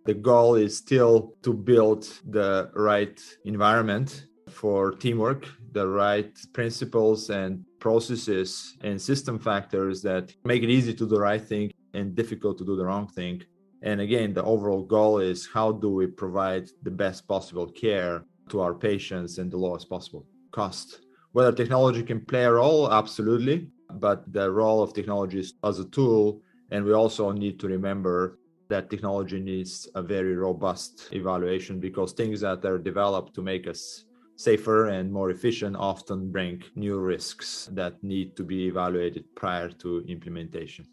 The 0.05 0.13
goal 0.13 0.55
is 0.55 0.77
still 0.77 1.33
to 1.43 1.53
build 1.53 2.03
the 2.29 2.71
right 2.73 3.21
environment 3.43 4.27
for 4.49 4.93
teamwork, 4.93 5.45
the 5.73 5.85
right 5.85 6.31
principles 6.53 7.29
and 7.29 7.65
processes 7.79 8.77
and 8.81 9.01
system 9.01 9.37
factors 9.37 10.01
that 10.03 10.33
make 10.45 10.63
it 10.63 10.69
easy 10.69 10.93
to 10.93 10.99
do 10.99 11.07
the 11.07 11.19
right 11.19 11.45
thing 11.45 11.73
and 11.93 12.15
difficult 12.15 12.57
to 12.59 12.65
do 12.65 12.77
the 12.77 12.85
wrong 12.85 13.07
thing 13.07 13.41
and 13.81 14.01
again, 14.01 14.33
the 14.33 14.43
overall 14.43 14.83
goal 14.83 15.19
is 15.19 15.47
how 15.53 15.71
do 15.71 15.89
we 15.89 16.07
provide 16.07 16.69
the 16.83 16.91
best 16.91 17.27
possible 17.27 17.67
care 17.67 18.25
to 18.49 18.61
our 18.61 18.73
patients 18.73 19.37
and 19.37 19.51
the 19.51 19.57
lowest 19.57 19.89
possible 19.89 20.25
cost? 20.51 21.01
Whether 21.33 21.51
technology 21.51 22.03
can 22.03 22.25
play 22.25 22.45
a 22.45 22.53
role, 22.53 22.91
absolutely, 22.91 23.69
but 23.91 24.31
the 24.33 24.51
role 24.51 24.81
of 24.81 24.93
technology 24.93 25.39
is 25.39 25.53
as 25.63 25.79
a 25.79 25.85
tool. 25.89 26.41
And 26.71 26.83
we 26.83 26.93
also 26.93 27.31
need 27.31 27.59
to 27.59 27.67
remember 27.67 28.39
that 28.69 28.89
technology 28.89 29.39
needs 29.39 29.87
a 29.95 30.01
very 30.01 30.35
robust 30.35 31.09
evaluation 31.11 31.79
because 31.79 32.11
things 32.11 32.41
that 32.41 32.65
are 32.65 32.79
developed 32.79 33.33
to 33.35 33.41
make 33.41 33.67
us 33.67 34.05
safer 34.35 34.89
and 34.89 35.11
more 35.11 35.29
efficient 35.29 35.75
often 35.75 36.31
bring 36.31 36.61
new 36.75 36.99
risks 36.99 37.69
that 37.71 38.01
need 38.03 38.35
to 38.35 38.43
be 38.43 38.67
evaluated 38.67 39.23
prior 39.35 39.69
to 39.69 40.03
implementation. 40.07 40.85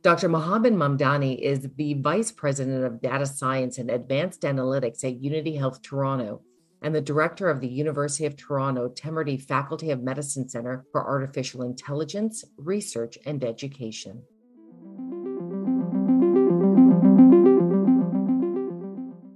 Dr. 0.00 0.28
Mohammed 0.28 0.74
Mamdani 0.74 1.36
is 1.40 1.68
the 1.76 1.94
Vice 1.94 2.30
President 2.30 2.84
of 2.84 3.00
Data 3.00 3.26
Science 3.26 3.78
and 3.78 3.90
Advanced 3.90 4.42
Analytics 4.42 5.02
at 5.02 5.20
Unity 5.20 5.56
Health 5.56 5.82
Toronto 5.82 6.40
and 6.82 6.94
the 6.94 7.00
Director 7.00 7.50
of 7.50 7.60
the 7.60 7.66
University 7.66 8.24
of 8.24 8.36
Toronto 8.36 8.90
Temerty 8.90 9.42
Faculty 9.42 9.90
of 9.90 10.00
Medicine 10.00 10.48
Center 10.48 10.84
for 10.92 11.04
Artificial 11.04 11.62
Intelligence, 11.62 12.44
Research 12.56 13.18
and 13.26 13.42
Education. 13.42 14.22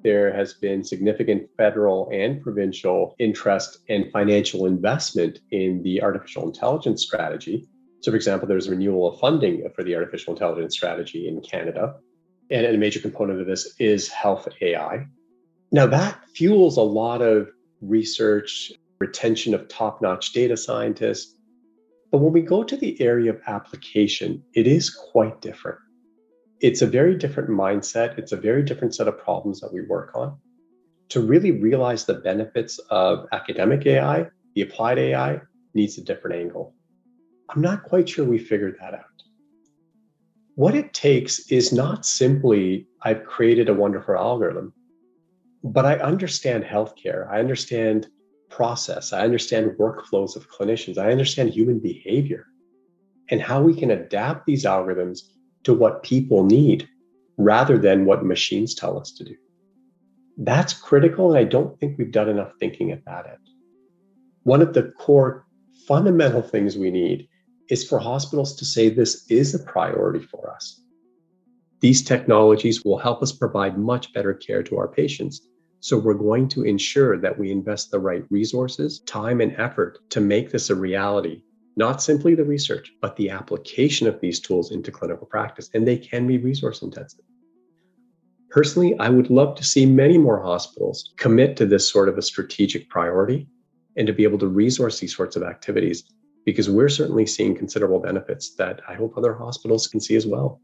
There 0.04 0.32
has 0.32 0.54
been 0.54 0.84
significant 0.84 1.50
federal 1.56 2.08
and 2.12 2.40
provincial 2.40 3.16
interest 3.18 3.78
and 3.88 4.12
financial 4.12 4.66
investment 4.66 5.40
in 5.50 5.82
the 5.82 6.00
artificial 6.00 6.46
intelligence 6.46 7.02
strategy 7.02 7.68
so, 8.02 8.10
for 8.10 8.16
example, 8.16 8.48
there's 8.48 8.68
renewal 8.68 9.12
of 9.12 9.20
funding 9.20 9.64
for 9.76 9.84
the 9.84 9.94
artificial 9.94 10.34
intelligence 10.34 10.74
strategy 10.74 11.28
in 11.28 11.40
Canada. 11.40 11.94
And 12.50 12.66
a 12.66 12.76
major 12.76 12.98
component 12.98 13.40
of 13.40 13.46
this 13.46 13.74
is 13.78 14.08
health 14.08 14.48
AI. 14.60 15.06
Now, 15.70 15.86
that 15.86 16.18
fuels 16.34 16.76
a 16.76 16.82
lot 16.82 17.22
of 17.22 17.48
research, 17.80 18.72
retention 18.98 19.54
of 19.54 19.68
top 19.68 20.02
notch 20.02 20.32
data 20.32 20.56
scientists. 20.56 21.36
But 22.10 22.18
when 22.18 22.32
we 22.32 22.42
go 22.42 22.64
to 22.64 22.76
the 22.76 23.00
area 23.00 23.30
of 23.30 23.40
application, 23.46 24.42
it 24.52 24.66
is 24.66 24.90
quite 24.90 25.40
different. 25.40 25.78
It's 26.60 26.82
a 26.82 26.86
very 26.88 27.16
different 27.16 27.50
mindset, 27.50 28.18
it's 28.18 28.32
a 28.32 28.36
very 28.36 28.64
different 28.64 28.96
set 28.96 29.06
of 29.06 29.16
problems 29.18 29.60
that 29.60 29.72
we 29.72 29.82
work 29.82 30.10
on. 30.16 30.36
To 31.10 31.20
really 31.20 31.52
realize 31.52 32.04
the 32.04 32.14
benefits 32.14 32.80
of 32.90 33.26
academic 33.30 33.86
AI, 33.86 34.26
the 34.54 34.62
applied 34.62 34.98
AI 34.98 35.40
needs 35.74 35.98
a 35.98 36.02
different 36.04 36.36
angle. 36.36 36.74
I'm 37.52 37.60
not 37.60 37.82
quite 37.82 38.08
sure 38.08 38.24
we 38.24 38.38
figured 38.38 38.76
that 38.80 38.94
out. 38.94 39.04
What 40.54 40.74
it 40.74 40.94
takes 40.94 41.50
is 41.50 41.72
not 41.72 42.06
simply, 42.06 42.86
I've 43.02 43.24
created 43.24 43.68
a 43.68 43.74
wonderful 43.74 44.16
algorithm, 44.16 44.72
but 45.62 45.84
I 45.84 45.96
understand 45.96 46.64
healthcare. 46.64 47.30
I 47.30 47.40
understand 47.40 48.06
process. 48.50 49.12
I 49.12 49.24
understand 49.24 49.78
workflows 49.78 50.34
of 50.34 50.50
clinicians. 50.50 50.96
I 50.96 51.10
understand 51.10 51.50
human 51.50 51.78
behavior 51.78 52.46
and 53.30 53.40
how 53.40 53.62
we 53.62 53.74
can 53.74 53.90
adapt 53.90 54.46
these 54.46 54.64
algorithms 54.64 55.20
to 55.64 55.74
what 55.74 56.02
people 56.02 56.44
need 56.44 56.88
rather 57.36 57.78
than 57.78 58.06
what 58.06 58.24
machines 58.24 58.74
tell 58.74 58.98
us 58.98 59.12
to 59.12 59.24
do. 59.24 59.34
That's 60.38 60.72
critical, 60.72 61.30
and 61.30 61.38
I 61.38 61.44
don't 61.44 61.78
think 61.78 61.98
we've 61.98 62.12
done 62.12 62.28
enough 62.28 62.52
thinking 62.58 62.92
at 62.92 63.04
that 63.04 63.26
end. 63.26 63.46
One 64.42 64.62
of 64.62 64.72
the 64.72 64.92
core 64.98 65.46
fundamental 65.86 66.42
things 66.42 66.76
we 66.76 66.90
need 66.90 67.28
is 67.68 67.88
for 67.88 67.98
hospitals 67.98 68.56
to 68.56 68.64
say 68.64 68.88
this 68.88 69.26
is 69.30 69.54
a 69.54 69.58
priority 69.58 70.20
for 70.20 70.50
us. 70.50 70.80
These 71.80 72.02
technologies 72.02 72.84
will 72.84 72.98
help 72.98 73.22
us 73.22 73.32
provide 73.32 73.76
much 73.76 74.12
better 74.12 74.34
care 74.34 74.62
to 74.62 74.78
our 74.78 74.88
patients. 74.88 75.48
So 75.80 75.98
we're 75.98 76.14
going 76.14 76.48
to 76.50 76.62
ensure 76.62 77.18
that 77.18 77.36
we 77.36 77.50
invest 77.50 77.90
the 77.90 77.98
right 77.98 78.24
resources, 78.30 79.00
time, 79.00 79.40
and 79.40 79.52
effort 79.58 79.98
to 80.10 80.20
make 80.20 80.50
this 80.50 80.70
a 80.70 80.76
reality. 80.76 81.42
Not 81.74 82.02
simply 82.02 82.34
the 82.36 82.44
research, 82.44 82.92
but 83.00 83.16
the 83.16 83.30
application 83.30 84.06
of 84.06 84.20
these 84.20 84.38
tools 84.38 84.70
into 84.70 84.92
clinical 84.92 85.26
practice. 85.26 85.70
And 85.74 85.86
they 85.86 85.96
can 85.96 86.26
be 86.26 86.38
resource 86.38 86.82
intensive. 86.82 87.24
Personally, 88.50 88.96
I 89.00 89.08
would 89.08 89.30
love 89.30 89.56
to 89.56 89.64
see 89.64 89.86
many 89.86 90.18
more 90.18 90.40
hospitals 90.40 91.14
commit 91.16 91.56
to 91.56 91.66
this 91.66 91.90
sort 91.90 92.08
of 92.08 92.18
a 92.18 92.22
strategic 92.22 92.88
priority 92.90 93.48
and 93.96 94.06
to 94.06 94.12
be 94.12 94.24
able 94.24 94.38
to 94.38 94.46
resource 94.46 95.00
these 95.00 95.16
sorts 95.16 95.36
of 95.36 95.42
activities 95.42 96.04
because 96.44 96.68
we're 96.68 96.88
certainly 96.88 97.26
seeing 97.26 97.54
considerable 97.54 98.00
benefits 98.00 98.54
that 98.56 98.80
I 98.88 98.94
hope 98.94 99.16
other 99.16 99.34
hospitals 99.34 99.86
can 99.86 100.00
see 100.00 100.16
as 100.16 100.26
well. 100.26 100.60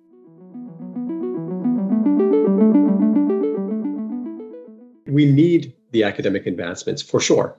We 5.06 5.24
need 5.26 5.74
the 5.92 6.04
academic 6.04 6.46
advancements 6.46 7.02
for 7.02 7.20
sure. 7.20 7.58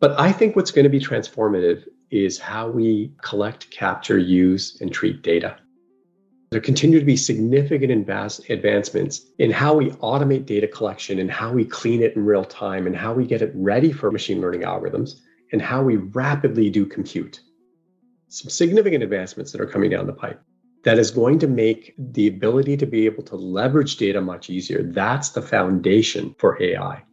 But 0.00 0.18
I 0.20 0.32
think 0.32 0.54
what's 0.54 0.70
going 0.70 0.84
to 0.84 0.90
be 0.90 1.00
transformative 1.00 1.84
is 2.10 2.38
how 2.38 2.68
we 2.68 3.12
collect, 3.22 3.70
capture, 3.70 4.18
use, 4.18 4.78
and 4.80 4.92
treat 4.92 5.22
data. 5.22 5.56
There 6.50 6.60
continue 6.60 7.00
to 7.00 7.04
be 7.04 7.16
significant 7.16 7.90
advancements 7.90 9.22
in 9.38 9.50
how 9.50 9.74
we 9.74 9.90
automate 9.90 10.46
data 10.46 10.68
collection 10.68 11.18
and 11.18 11.28
how 11.28 11.52
we 11.52 11.64
clean 11.64 12.02
it 12.02 12.14
in 12.14 12.24
real 12.24 12.44
time 12.44 12.86
and 12.86 12.94
how 12.94 13.12
we 13.12 13.26
get 13.26 13.42
it 13.42 13.50
ready 13.56 13.90
for 13.90 14.12
machine 14.12 14.40
learning 14.40 14.60
algorithms 14.60 15.16
and 15.54 15.62
how 15.62 15.80
we 15.80 15.94
rapidly 15.94 16.68
do 16.68 16.84
compute. 16.84 17.40
Some 18.26 18.50
significant 18.50 19.04
advancements 19.04 19.52
that 19.52 19.60
are 19.60 19.66
coming 19.66 19.88
down 19.88 20.08
the 20.08 20.12
pipe 20.12 20.42
that 20.82 20.98
is 20.98 21.12
going 21.12 21.38
to 21.38 21.46
make 21.46 21.94
the 21.96 22.26
ability 22.26 22.76
to 22.76 22.86
be 22.86 23.06
able 23.06 23.22
to 23.22 23.36
leverage 23.36 23.96
data 23.96 24.20
much 24.20 24.50
easier. 24.50 24.82
That's 24.82 25.28
the 25.28 25.40
foundation 25.40 26.34
for 26.40 26.60
AI. 26.60 27.04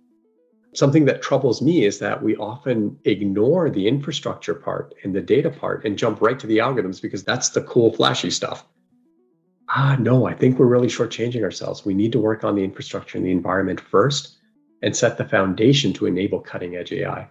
Something 0.74 1.06
that 1.06 1.22
troubles 1.22 1.62
me 1.62 1.86
is 1.86 2.00
that 2.00 2.24
we 2.24 2.36
often 2.38 2.98
ignore 3.06 3.70
the 3.70 3.88
infrastructure 3.88 4.56
part 4.56 4.96
and 5.04 5.14
the 5.14 5.22
data 5.22 5.52
part 5.52 5.86
and 5.86 5.96
jump 5.96 6.20
right 6.20 6.40
to 6.40 6.48
the 6.48 6.58
algorithms 6.58 7.00
because 7.00 7.24
that's 7.24 7.50
the 7.50 7.62
cool, 7.62 7.94
flashy 7.94 8.32
stuff. 8.32 8.66
Ah, 9.70 9.98
no, 10.00 10.26
I 10.26 10.34
think 10.34 10.58
we're 10.58 10.66
really 10.66 10.88
shortchanging 10.88 11.44
ourselves. 11.44 11.86
We 11.86 11.94
need 11.94 12.14
to 12.14 12.20
work 12.20 12.44
on 12.44 12.56
the 12.56 12.64
infrastructure 12.64 13.20
and 13.20 13.28
the 13.28 13.32
environment 13.32 13.80
first 13.80 14.40
and 14.82 14.98
set 14.98 15.20
the 15.20 15.26
foundation 15.26 15.94
to 15.94 16.08
enable 16.08 16.40
cutting 16.40 16.76
edge 16.76 16.92
AI. 16.92 17.30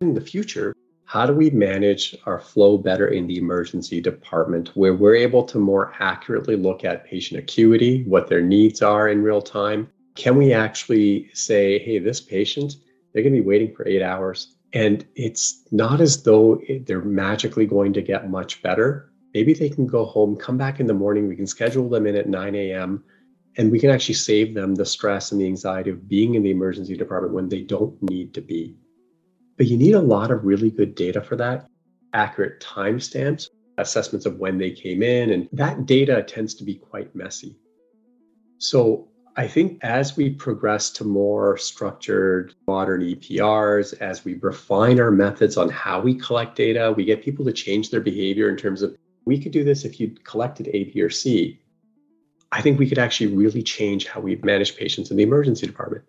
In 0.00 0.14
the 0.14 0.20
future, 0.20 0.76
how 1.06 1.26
do 1.26 1.32
we 1.32 1.50
manage 1.50 2.14
our 2.24 2.38
flow 2.38 2.78
better 2.78 3.08
in 3.08 3.26
the 3.26 3.36
emergency 3.36 4.00
department 4.00 4.68
where 4.76 4.94
we're 4.94 5.16
able 5.16 5.42
to 5.44 5.58
more 5.58 5.92
accurately 5.98 6.54
look 6.54 6.84
at 6.84 7.04
patient 7.04 7.40
acuity, 7.40 8.04
what 8.04 8.28
their 8.28 8.40
needs 8.40 8.80
are 8.80 9.08
in 9.08 9.22
real 9.22 9.42
time? 9.42 9.88
Can 10.14 10.36
we 10.36 10.52
actually 10.52 11.30
say, 11.34 11.80
hey, 11.80 11.98
this 11.98 12.20
patient, 12.20 12.76
they're 13.12 13.24
going 13.24 13.34
to 13.34 13.40
be 13.40 13.46
waiting 13.46 13.74
for 13.74 13.88
eight 13.88 14.02
hours? 14.02 14.54
And 14.72 15.04
it's 15.16 15.64
not 15.72 16.00
as 16.00 16.22
though 16.22 16.60
they're 16.86 17.02
magically 17.02 17.66
going 17.66 17.92
to 17.94 18.02
get 18.02 18.30
much 18.30 18.62
better. 18.62 19.10
Maybe 19.34 19.52
they 19.52 19.68
can 19.68 19.86
go 19.86 20.04
home, 20.04 20.36
come 20.36 20.56
back 20.56 20.78
in 20.78 20.86
the 20.86 20.94
morning, 20.94 21.26
we 21.26 21.34
can 21.34 21.46
schedule 21.46 21.88
them 21.88 22.06
in 22.06 22.14
at 22.14 22.28
9 22.28 22.54
a.m., 22.54 23.02
and 23.56 23.72
we 23.72 23.80
can 23.80 23.90
actually 23.90 24.14
save 24.14 24.54
them 24.54 24.76
the 24.76 24.86
stress 24.86 25.32
and 25.32 25.40
the 25.40 25.46
anxiety 25.46 25.90
of 25.90 26.08
being 26.08 26.36
in 26.36 26.44
the 26.44 26.52
emergency 26.52 26.96
department 26.96 27.34
when 27.34 27.48
they 27.48 27.62
don't 27.62 28.00
need 28.02 28.32
to 28.34 28.40
be. 28.40 28.76
But 29.58 29.66
you 29.66 29.76
need 29.76 29.94
a 29.94 30.00
lot 30.00 30.30
of 30.30 30.44
really 30.44 30.70
good 30.70 30.94
data 30.94 31.20
for 31.20 31.36
that, 31.36 31.68
accurate 32.14 32.60
timestamps, 32.60 33.48
assessments 33.76 34.24
of 34.24 34.38
when 34.38 34.56
they 34.56 34.70
came 34.70 35.02
in, 35.02 35.30
and 35.30 35.48
that 35.52 35.84
data 35.84 36.22
tends 36.22 36.54
to 36.54 36.64
be 36.64 36.76
quite 36.76 37.14
messy. 37.14 37.56
So 38.58 39.08
I 39.36 39.46
think 39.46 39.78
as 39.82 40.16
we 40.16 40.30
progress 40.30 40.90
to 40.90 41.04
more 41.04 41.56
structured 41.58 42.54
modern 42.66 43.02
EPRs, 43.02 44.00
as 44.00 44.24
we 44.24 44.34
refine 44.34 45.00
our 45.00 45.10
methods 45.10 45.56
on 45.56 45.68
how 45.68 46.00
we 46.00 46.14
collect 46.14 46.56
data, 46.56 46.92
we 46.96 47.04
get 47.04 47.22
people 47.22 47.44
to 47.44 47.52
change 47.52 47.90
their 47.90 48.00
behavior 48.00 48.48
in 48.48 48.56
terms 48.56 48.82
of 48.82 48.96
we 49.24 49.38
could 49.38 49.52
do 49.52 49.64
this 49.64 49.84
if 49.84 50.00
you 50.00 50.16
collected 50.24 50.68
A, 50.72 50.84
B, 50.84 51.00
or 51.02 51.10
C. 51.10 51.60
I 52.50 52.62
think 52.62 52.78
we 52.78 52.88
could 52.88 52.98
actually 52.98 53.34
really 53.34 53.62
change 53.62 54.06
how 54.06 54.20
we 54.20 54.36
manage 54.36 54.76
patients 54.76 55.10
in 55.10 55.16
the 55.16 55.22
emergency 55.22 55.66
department. 55.66 56.04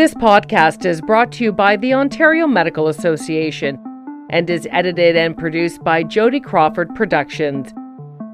This 0.00 0.14
podcast 0.14 0.86
is 0.86 1.02
brought 1.02 1.30
to 1.32 1.44
you 1.44 1.52
by 1.52 1.76
the 1.76 1.92
Ontario 1.92 2.46
Medical 2.46 2.88
Association 2.88 3.78
and 4.30 4.48
is 4.48 4.66
edited 4.70 5.14
and 5.14 5.36
produced 5.36 5.84
by 5.84 6.04
Jody 6.04 6.40
Crawford 6.40 6.94
Productions. 6.94 7.74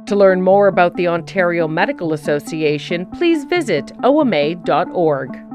To 0.07 0.15
learn 0.15 0.43
more 0.43 0.69
about 0.69 0.95
the 0.95 1.09
Ontario 1.09 1.67
Medical 1.67 2.13
Association, 2.13 3.05
please 3.07 3.43
visit 3.43 3.91
oma.org. 4.05 5.46